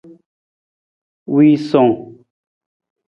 Wiisung. 1.33 1.95